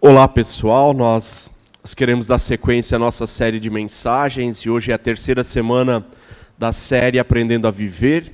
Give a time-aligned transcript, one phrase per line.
[0.00, 1.50] Olá pessoal, nós
[1.96, 6.06] queremos dar sequência à nossa série de mensagens e hoje é a terceira semana
[6.56, 8.32] da série Aprendendo a Viver.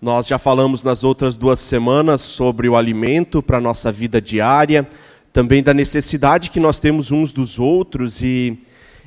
[0.00, 4.86] Nós já falamos nas outras duas semanas sobre o alimento para a nossa vida diária,
[5.32, 8.56] também da necessidade que nós temos uns dos outros e,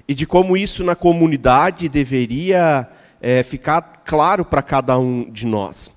[0.05, 2.89] e de como isso na comunidade deveria
[3.21, 5.89] é, ficar claro para cada um de nós.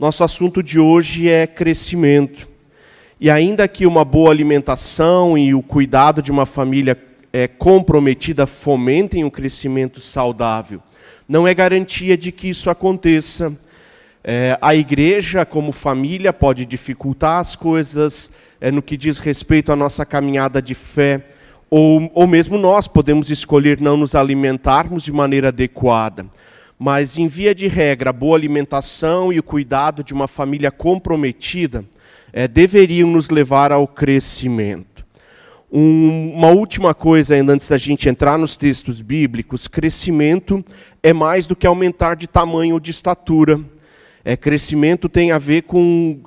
[0.00, 2.53] Nosso assunto de hoje é crescimento.
[3.24, 6.94] E ainda que uma boa alimentação e o cuidado de uma família
[7.32, 10.78] é, comprometida fomentem um crescimento saudável,
[11.26, 13.50] não é garantia de que isso aconteça.
[14.22, 19.76] É, a igreja, como família, pode dificultar as coisas é, no que diz respeito à
[19.76, 21.24] nossa caminhada de fé,
[21.70, 26.26] ou, ou mesmo nós podemos escolher não nos alimentarmos de maneira adequada.
[26.78, 31.86] Mas, em via de regra, a boa alimentação e o cuidado de uma família comprometida
[32.36, 35.06] é, deveriam nos levar ao crescimento.
[35.72, 40.64] Um, uma última coisa, ainda antes da gente entrar nos textos bíblicos: crescimento
[41.00, 43.60] é mais do que aumentar de tamanho ou de estatura.
[44.24, 46.22] É, crescimento tem a ver com,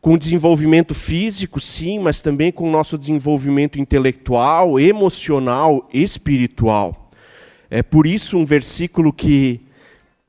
[0.00, 7.10] com desenvolvimento físico, sim, mas também com o nosso desenvolvimento intelectual, emocional, espiritual.
[7.68, 9.60] É por isso um versículo que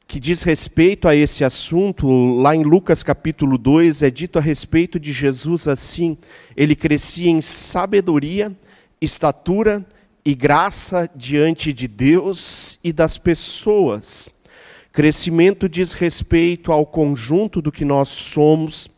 [0.10, 5.00] que diz respeito a esse assunto, lá em Lucas capítulo 2, é dito a respeito
[5.00, 6.18] de Jesus assim:
[6.58, 8.52] ele crescia em sabedoria,
[9.00, 9.86] estatura
[10.26, 14.28] e graça diante de Deus e das pessoas.
[14.92, 18.90] Crescimento diz respeito ao conjunto do que nós somos,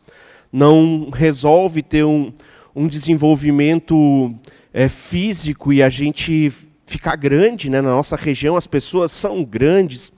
[0.50, 2.32] não resolve ter um,
[2.74, 4.34] um desenvolvimento
[4.72, 6.50] é, físico e a gente
[6.86, 7.82] ficar grande, né?
[7.82, 10.10] na nossa região as pessoas são grandes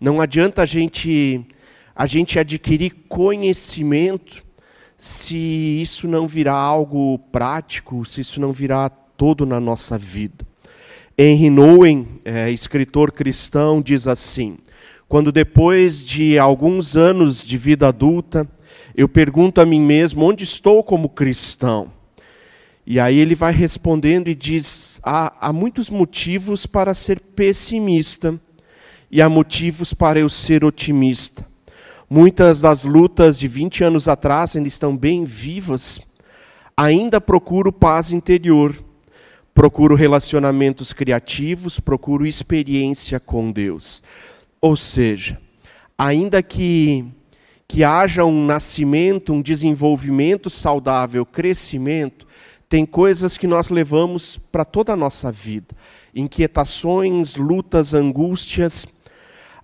[0.00, 1.44] não adianta a gente,
[1.94, 4.42] a gente adquirir conhecimento
[4.96, 5.36] se
[5.80, 10.46] isso não virar algo prático, se isso não virar todo na nossa vida.
[11.18, 14.56] Henry Nouwen, é, escritor cristão, diz assim:
[15.06, 18.48] quando depois de alguns anos de vida adulta,
[18.96, 21.92] eu pergunto a mim mesmo onde estou como cristão.
[22.86, 28.40] E aí ele vai respondendo e diz: há, há muitos motivos para ser pessimista
[29.10, 31.44] e há motivos para eu ser otimista.
[32.08, 36.00] Muitas das lutas de 20 anos atrás ainda estão bem vivas.
[36.76, 38.74] Ainda procuro paz interior,
[39.54, 44.02] procuro relacionamentos criativos, procuro experiência com Deus.
[44.60, 45.38] Ou seja,
[45.98, 47.04] ainda que
[47.70, 52.26] que haja um nascimento, um desenvolvimento saudável, crescimento,
[52.68, 55.68] tem coisas que nós levamos para toda a nossa vida.
[56.12, 58.84] Inquietações, lutas, angústias,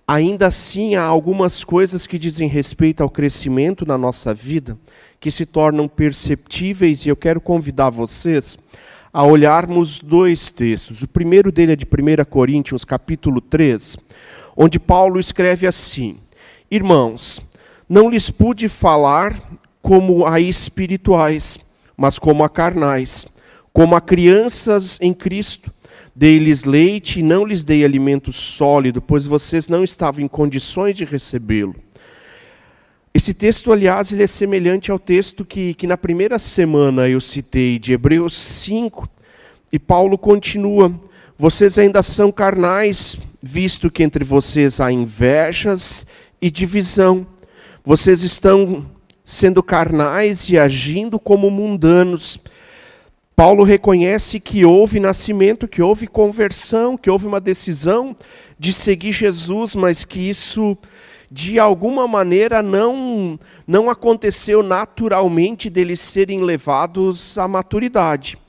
[0.07, 4.77] ainda assim há algumas coisas que dizem respeito ao crescimento na nossa vida
[5.19, 8.57] que se tornam perceptíveis e eu quero convidar vocês
[9.11, 11.01] a olharmos dois textos.
[11.01, 13.97] O primeiro dele é de 1 Coríntios, capítulo 3,
[14.55, 16.17] onde Paulo escreve assim:
[16.71, 17.41] Irmãos,
[17.89, 19.37] não lhes pude falar
[19.81, 21.59] como a espirituais,
[21.97, 23.25] mas como a carnais,
[23.73, 25.71] como a crianças em Cristo.
[26.19, 31.05] Dei-lhes leite e não lhes dei alimento sólido, pois vocês não estavam em condições de
[31.05, 31.75] recebê-lo.
[33.13, 37.77] Esse texto, aliás, ele é semelhante ao texto que, que na primeira semana eu citei,
[37.77, 39.07] de Hebreus 5,
[39.71, 40.91] e Paulo continua:
[41.37, 46.07] Vocês ainda são carnais, visto que entre vocês há invejas
[46.41, 47.27] e divisão.
[47.85, 48.87] Vocês estão
[49.23, 52.39] sendo carnais e agindo como mundanos.
[53.37, 58.15] Paulo reconhece que houve nascimento, que houve conversão, que houve uma decisão
[58.57, 60.75] de seguir Jesus, mas que isso
[61.29, 68.39] de alguma maneira não não aconteceu naturalmente deles serem levados à maturidade.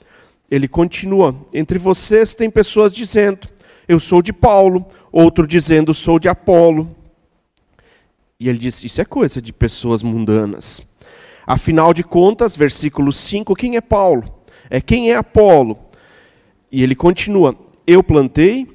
[0.51, 3.47] Ele continua: entre vocês tem pessoas dizendo,
[3.87, 6.97] eu sou de Paulo, outro dizendo, sou de Apolo.
[8.41, 10.81] E ele diz: isso é coisa de pessoas mundanas.
[11.47, 14.38] Afinal de contas, versículo 5, quem é Paulo?
[14.71, 15.79] É quem é Apolo?
[16.71, 17.57] E ele continua:
[17.87, 18.67] Eu plantei,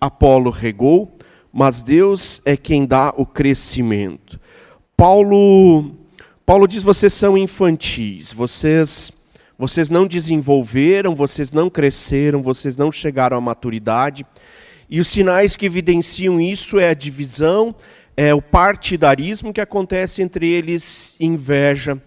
[0.00, 1.12] Apolo regou,
[1.52, 4.40] mas Deus é quem dá o crescimento.
[4.96, 5.92] Paulo
[6.50, 9.12] Paulo diz: vocês são infantis, vocês
[9.58, 14.24] vocês não desenvolveram, vocês não cresceram, vocês não chegaram à maturidade.
[14.88, 17.74] E os sinais que evidenciam isso é a divisão,
[18.16, 22.02] é o partidarismo que acontece entre eles, inveja.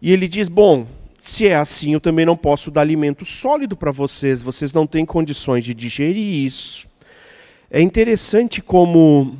[0.00, 0.86] E ele diz: bom,
[1.26, 5.06] se é assim, eu também não posso dar alimento sólido para vocês, vocês não têm
[5.06, 6.86] condições de digerir isso.
[7.70, 9.34] É interessante como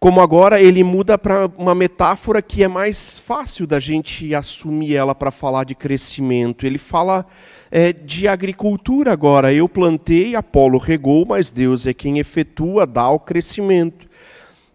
[0.00, 5.14] como agora ele muda para uma metáfora que é mais fácil da gente assumir ela
[5.14, 6.66] para falar de crescimento.
[6.66, 7.24] Ele fala
[7.70, 9.52] é, de agricultura agora.
[9.52, 14.08] Eu plantei, Apolo regou, mas Deus é quem efetua, dá o crescimento.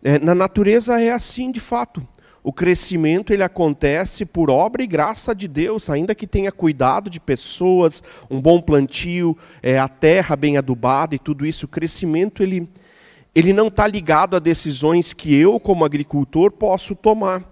[0.02, 2.02] É, na natureza é assim de fato.
[2.48, 7.20] O crescimento ele acontece por obra e graça de Deus, ainda que tenha cuidado de
[7.20, 8.02] pessoas,
[8.32, 11.66] um bom plantio, é, a terra bem adubada e tudo isso.
[11.66, 12.66] O crescimento ele
[13.36, 17.44] ele não está ligado a decisões que eu, como agricultor, posso tomar.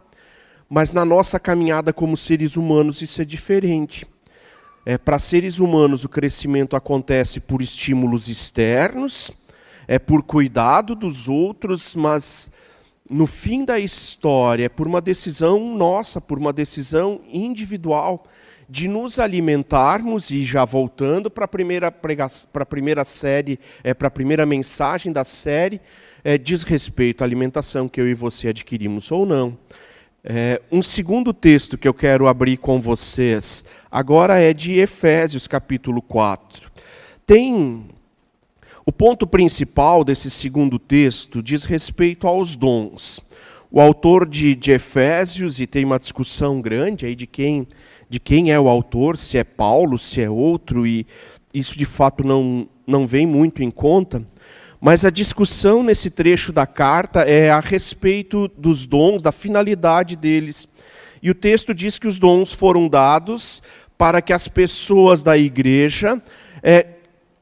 [0.69, 4.07] Mas na nossa caminhada como seres humanos, isso é diferente.
[4.85, 9.29] É, Para seres humanos, o crescimento acontece por estímulos externos,
[9.89, 12.49] é por cuidado dos outros, mas
[13.09, 18.25] no fim da história, por uma decisão nossa, por uma decisão individual
[18.67, 24.07] de nos alimentarmos, e já voltando para a primeira, para a primeira série, é, para
[24.07, 25.79] a primeira mensagem da série,
[26.23, 29.55] é, diz respeito à alimentação que eu e você adquirimos ou não.
[30.23, 36.01] É, um segundo texto que eu quero abrir com vocês agora é de Efésios capítulo
[36.01, 36.71] 4.
[37.27, 37.85] Tem.
[38.87, 43.19] O ponto principal desse segundo texto diz respeito aos dons.
[43.71, 47.67] O autor de, de Efésios, e tem uma discussão grande aí de quem
[48.07, 51.07] de quem é o autor, se é Paulo, se é outro, e
[51.51, 54.23] isso de fato não, não vem muito em conta.
[54.79, 60.67] Mas a discussão nesse trecho da carta é a respeito dos dons, da finalidade deles.
[61.23, 63.63] E o texto diz que os dons foram dados
[63.97, 66.21] para que as pessoas da igreja
[66.61, 66.94] é,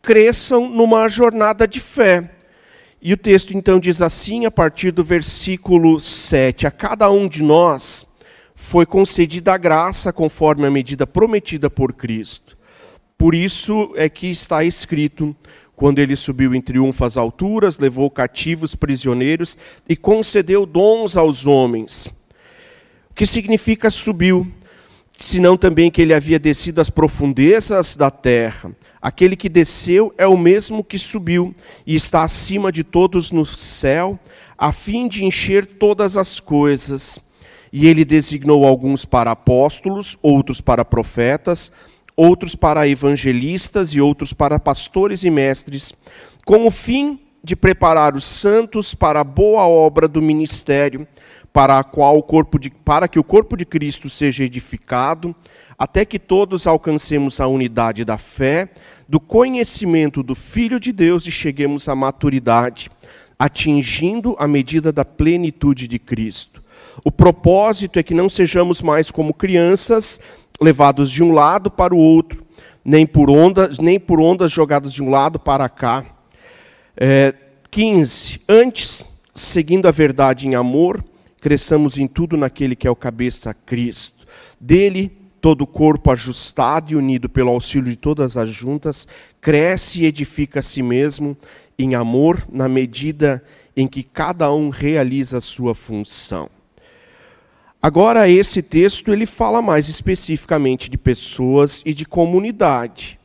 [0.04, 2.30] cresçam numa jornada de fé.
[3.02, 7.42] E o texto então diz assim, a partir do versículo 7: A cada um de
[7.42, 8.06] nós
[8.54, 12.58] foi concedida a graça conforme a medida prometida por Cristo.
[13.18, 15.36] Por isso é que está escrito:
[15.76, 19.58] quando ele subiu em triunfo às alturas, levou cativos prisioneiros
[19.88, 22.08] e concedeu dons aos homens.
[23.10, 24.50] O que significa subiu?
[25.20, 28.72] Senão também que ele havia descido às profundezas da terra.
[29.04, 31.54] Aquele que desceu é o mesmo que subiu
[31.86, 34.18] e está acima de todos no céu,
[34.58, 37.20] a fim de encher todas as coisas.
[37.70, 41.70] E ele designou alguns para apóstolos, outros para profetas,
[42.16, 45.92] outros para evangelistas e outros para pastores e mestres,
[46.46, 51.06] com o fim de preparar os santos para a boa obra do ministério,
[51.52, 55.36] para a qual o corpo de, para que o corpo de Cristo seja edificado,
[55.78, 58.70] até que todos alcancemos a unidade da fé,
[59.08, 62.90] do conhecimento do Filho de Deus e cheguemos à maturidade,
[63.38, 66.64] atingindo a medida da plenitude de Cristo.
[67.04, 70.20] O propósito é que não sejamos mais como crianças,
[70.62, 72.44] levados de um lado para o outro,
[72.86, 76.06] nem por ondas, nem por ondas jogadas de um lado para cá.
[76.96, 77.34] É,
[77.72, 78.42] 15.
[78.48, 79.04] Antes,
[79.34, 81.04] seguindo a verdade em amor,
[81.42, 84.28] cresçamos em tudo naquele que é o cabeça Cristo.
[84.60, 85.12] Dele,
[85.44, 89.06] todo o corpo ajustado e unido pelo auxílio de todas as juntas,
[89.42, 91.36] cresce e edifica a si mesmo
[91.78, 93.44] em amor, na medida
[93.76, 96.50] em que cada um realiza a sua função.
[97.82, 103.20] Agora esse texto ele fala mais especificamente de pessoas e de comunidade.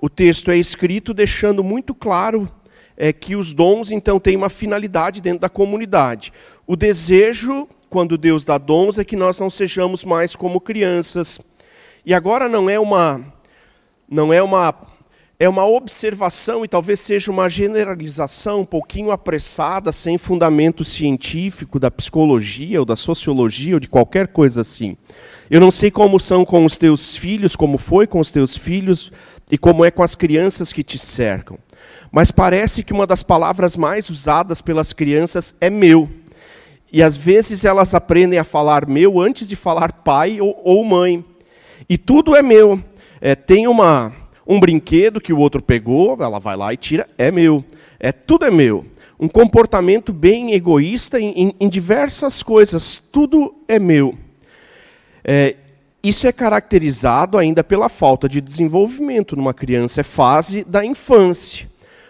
[0.00, 2.50] O texto é escrito deixando muito claro
[2.96, 6.32] é que os dons então têm uma finalidade dentro da comunidade.
[6.66, 11.38] O desejo, quando Deus dá dons, é que nós não sejamos mais como crianças.
[12.04, 13.20] E agora não é uma
[14.08, 14.74] não é uma
[15.38, 21.90] é uma observação e talvez seja uma generalização um pouquinho apressada, sem fundamento científico da
[21.90, 24.96] psicologia ou da sociologia ou de qualquer coisa assim.
[25.50, 29.10] Eu não sei como são com os teus filhos, como foi com os teus filhos
[29.50, 31.58] e como é com as crianças que te cercam.
[32.12, 36.08] Mas parece que uma das palavras mais usadas pelas crianças é meu.
[36.92, 41.24] E às vezes elas aprendem a falar meu antes de falar pai ou, ou mãe.
[41.88, 42.82] E tudo é meu.
[43.20, 44.12] É, tem uma
[44.46, 47.64] um brinquedo que o outro pegou, ela vai lá e tira, é meu.
[47.98, 48.84] É tudo é meu.
[49.18, 54.18] Um comportamento bem egoísta em, em, em diversas coisas, tudo é meu.
[55.24, 55.56] É,
[56.02, 61.68] isso é caracterizado ainda pela falta de desenvolvimento numa criança, é fase da infância.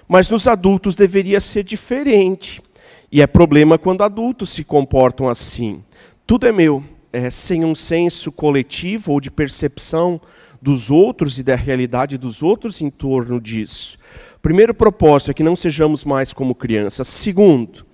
[0.09, 2.63] Mas nos adultos deveria ser diferente.
[3.11, 5.85] E é problema quando adultos se comportam assim.
[6.27, 10.21] Tudo é meu, é, sem um senso coletivo ou de percepção
[10.61, 13.99] dos outros e da realidade dos outros em torno disso.
[14.41, 17.07] Primeiro propósito é que não sejamos mais como crianças.
[17.09, 17.85] Segundo,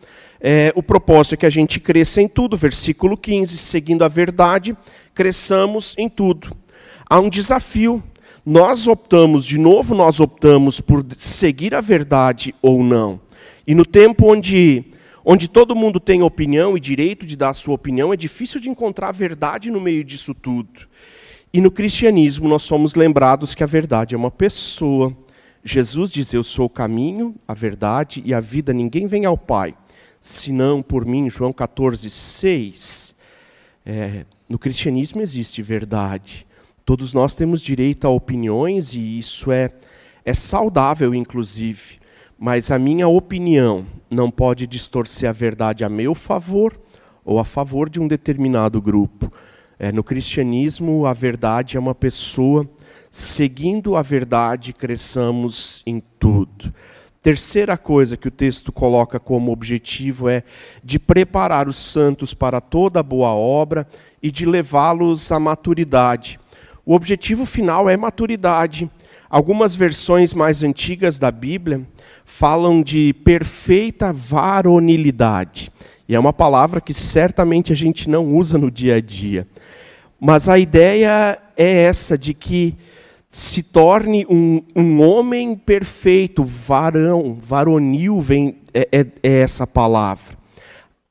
[0.41, 2.57] é, o propósito é que a gente cresça em tudo.
[2.57, 4.77] Versículo 15, seguindo a verdade,
[5.15, 6.57] cresçamos em tudo.
[7.09, 8.03] Há um desafio.
[8.45, 13.21] Nós optamos, de novo, nós optamos por seguir a verdade ou não.
[13.67, 14.85] E no tempo onde
[15.25, 18.69] onde todo mundo tem opinião e direito de dar a sua opinião, é difícil de
[18.71, 20.89] encontrar verdade no meio disso tudo.
[21.53, 25.17] E no cristianismo nós somos lembrados que a verdade é uma pessoa.
[25.65, 29.75] Jesus diz: Eu sou o caminho, a verdade e a vida, ninguém vem ao Pai,
[30.21, 31.31] senão por mim.
[31.31, 33.15] João 14, 6.
[33.85, 36.47] É, no cristianismo existe verdade.
[36.85, 39.71] Todos nós temos direito a opiniões e isso é,
[40.25, 41.99] é saudável, inclusive.
[42.39, 46.79] Mas a minha opinião não pode distorcer a verdade a meu favor
[47.25, 49.33] ou a favor de um determinado grupo.
[49.77, 52.69] É, no cristianismo, a verdade é uma pessoa.
[53.11, 56.73] Seguindo a verdade, cresçamos em tudo.
[57.21, 60.45] Terceira coisa que o texto coloca como objetivo é
[60.85, 63.85] de preparar os santos para toda boa obra
[64.23, 66.39] e de levá-los à maturidade.
[66.87, 68.89] O objetivo final é maturidade.
[69.31, 71.87] Algumas versões mais antigas da Bíblia
[72.25, 75.71] falam de perfeita varonilidade.
[76.09, 79.47] E é uma palavra que certamente a gente não usa no dia a dia.
[80.19, 82.75] Mas a ideia é essa, de que
[83.29, 90.39] se torne um, um homem perfeito, varão, varonil, vem, é, é, é essa palavra.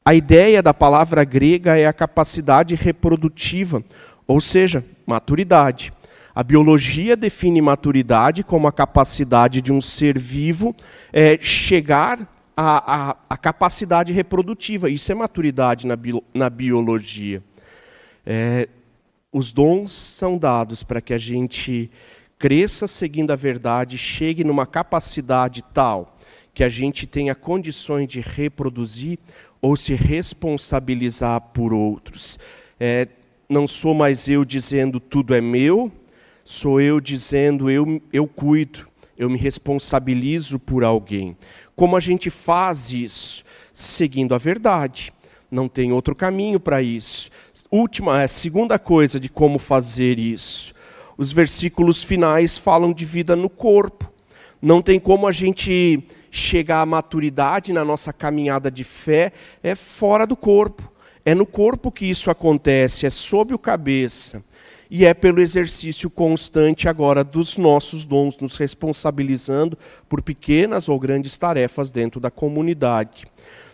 [0.03, 3.83] A ideia da palavra grega é a capacidade reprodutiva,
[4.25, 5.93] ou seja, maturidade.
[6.37, 10.75] A biologia define maturidade como a capacidade de um ser vivo
[11.11, 14.87] é, chegar à, à, à, capacidade reprodutiva.
[14.87, 17.41] Isso é maturidade na, bi, na biologia.
[18.23, 18.69] É,
[19.33, 21.89] os dons são dados para que a gente
[22.37, 26.15] cresça seguindo a verdade, chegue numa capacidade tal
[26.53, 29.17] que a gente tenha condições de reproduzir
[29.59, 32.37] ou se responsabilizar por outros.
[32.79, 33.07] É,
[33.49, 35.91] não sou mais eu dizendo tudo é meu,
[36.49, 38.87] sou eu dizendo eu, eu cuido,
[39.17, 41.35] eu me responsabilizo por alguém.
[41.75, 43.43] Como a gente faz isso?
[43.73, 45.11] Seguindo a verdade.
[45.51, 47.29] Não tem outro caminho para isso.
[47.69, 50.73] Última, é segunda coisa de como fazer isso.
[51.17, 54.09] Os versículos finais falam de vida no corpo.
[54.61, 56.01] Não tem como a gente
[56.31, 60.89] chegar à maturidade na nossa caminhada de fé é fora do corpo.
[61.25, 64.41] É no corpo que isso acontece, é sob o cabeça
[64.89, 69.77] e é pelo exercício constante agora dos nossos dons, nos responsabilizando
[70.07, 73.25] por pequenas ou grandes tarefas dentro da comunidade.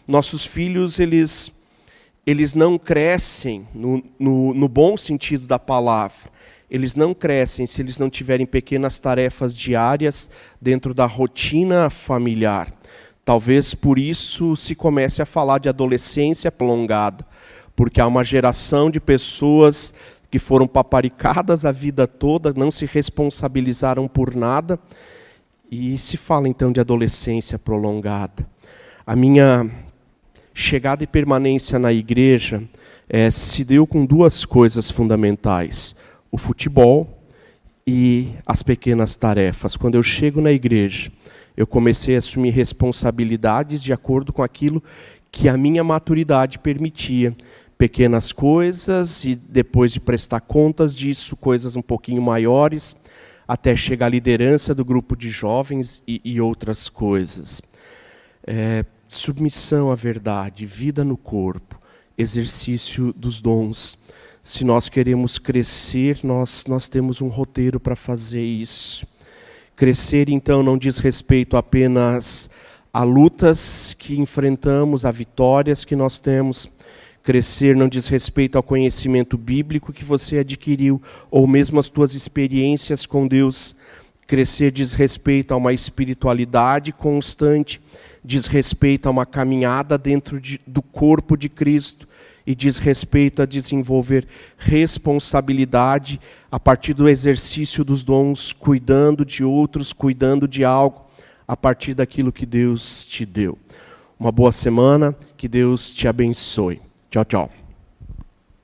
[0.08, 1.52] Nossos filhos, eles,
[2.26, 6.32] eles não crescem no, no, no bom sentido da palavra.
[6.70, 10.28] Eles não crescem se eles não tiverem pequenas tarefas diárias
[10.60, 12.74] dentro da rotina familiar.
[13.24, 17.26] Talvez por isso se comece a falar de adolescência prolongada,
[17.76, 19.94] porque há uma geração de pessoas
[20.34, 24.80] que foram paparicadas a vida toda, não se responsabilizaram por nada.
[25.70, 28.44] E se fala então de adolescência prolongada.
[29.06, 29.70] A minha
[30.52, 32.64] chegada e permanência na igreja
[33.08, 35.96] é, se deu com duas coisas fundamentais:
[36.32, 37.22] o futebol
[37.86, 39.78] e as pequenas tarefas.
[39.78, 41.12] Quando eu chego na igreja,
[41.56, 44.82] eu comecei a assumir responsabilidades de acordo com aquilo
[45.32, 47.36] que a minha maturidade permitia
[47.84, 52.96] pequenas coisas e depois de prestar contas disso, coisas um pouquinho maiores,
[53.46, 57.62] até chegar à liderança do grupo de jovens e, e outras coisas.
[58.48, 61.78] É, submissão à verdade, vida no corpo,
[62.18, 63.98] exercício dos dons.
[64.42, 69.06] Se nós queremos crescer, nós, nós temos um roteiro para fazer isso.
[69.76, 72.50] Crescer, então, não diz respeito apenas
[72.94, 76.66] a lutas que enfrentamos, a vitórias que nós temos,
[77.24, 81.02] Crescer não diz respeito ao conhecimento bíblico que você adquiriu,
[81.32, 83.78] ou mesmo as tuas experiências com Deus.
[84.28, 87.80] Crescer diz respeito a uma espiritualidade constante,
[88.22, 92.06] diz respeito a uma caminhada dentro de, do corpo de Cristo
[92.46, 94.28] e diz respeito a desenvolver
[94.58, 96.20] responsabilidade
[96.52, 101.06] a partir do exercício dos dons, cuidando de outros, cuidando de algo,
[101.48, 103.58] a partir daquilo que Deus te deu.
[104.20, 106.82] Uma boa semana, que Deus te abençoe.
[107.14, 107.63] Tchau, tchau.